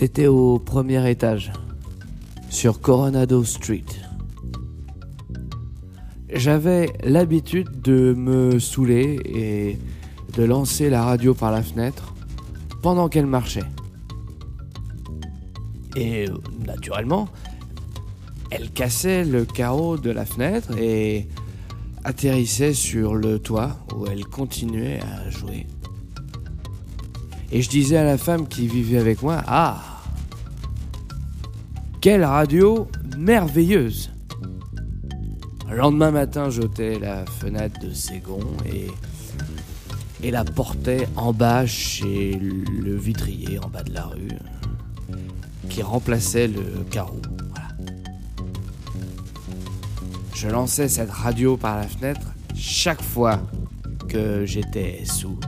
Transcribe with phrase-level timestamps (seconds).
[0.00, 1.52] C'était au premier étage,
[2.48, 3.84] sur Coronado Street.
[6.32, 9.78] J'avais l'habitude de me saouler et
[10.34, 12.14] de lancer la radio par la fenêtre
[12.80, 13.60] pendant qu'elle marchait.
[15.96, 16.26] Et
[16.66, 17.28] naturellement,
[18.50, 21.28] elle cassait le carreau de la fenêtre et
[22.04, 25.66] atterrissait sur le toit où elle continuait à jouer.
[27.52, 30.02] Et je disais à la femme qui vivait avec moi, Ah
[32.00, 34.10] Quelle radio merveilleuse
[35.68, 38.40] Le lendemain matin, j'ôtais la fenêtre de Ségon
[38.72, 38.86] et,
[40.26, 44.28] et la portais en bas chez le vitrier en bas de la rue
[45.70, 47.22] qui remplaçait le carreau.
[50.34, 53.40] Je lançais cette radio par la fenêtre chaque fois
[54.08, 55.38] que j'étais sous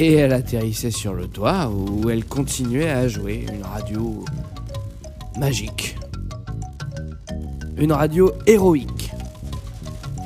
[0.00, 4.24] et elle atterrissait sur le toit où elle continuait à jouer une radio
[5.38, 5.96] magique.
[7.76, 9.10] Une radio héroïque.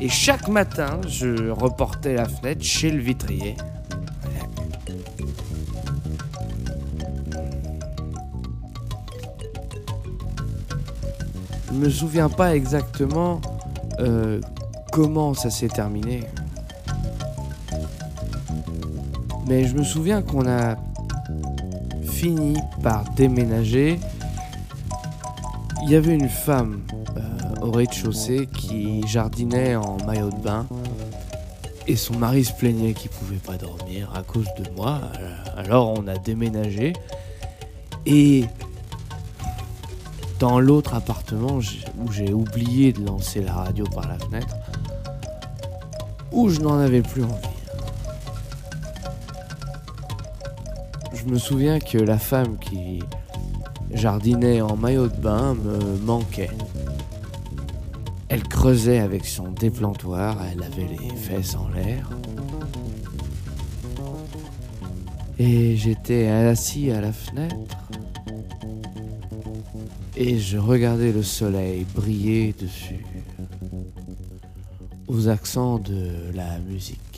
[0.01, 3.57] Et chaque matin, je reportais la fenêtre chez le vitrier.
[11.75, 13.41] Me souviens pas exactement
[14.01, 14.41] euh,
[14.93, 16.25] comment ça s'est terminé.
[19.47, 20.77] Mais je me souviens qu'on a
[22.05, 23.99] fini par déménager.
[25.83, 26.81] Il y avait une femme
[27.17, 30.67] euh, au rez-de-chaussée qui jardinait en maillot de bain.
[31.87, 35.01] Et son mari se plaignait qu'il pouvait pas dormir à cause de moi.
[35.57, 36.95] Alors on a déménagé.
[38.07, 38.45] Et
[40.39, 41.59] dans l'autre appartement
[41.99, 44.57] où j'ai oublié de lancer la radio par la fenêtre,
[46.33, 47.55] où je n'en avais plus envie.
[51.25, 53.03] je me souviens que la femme qui
[53.93, 56.51] jardinait en maillot de bain me manquait.
[58.29, 62.11] Elle creusait avec son déplantoir, elle avait les fesses en l'air.
[65.39, 67.79] Et j'étais assis à la fenêtre
[70.17, 73.05] et je regardais le soleil briller dessus
[75.09, 77.14] aux accents de la musique.